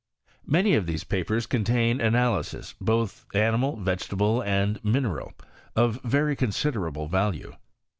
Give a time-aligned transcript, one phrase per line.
[0.47, 5.31] Many of these papers contaitted analyses both animal, vege~ table, and mineral,
[5.75, 7.53] of very considerable value.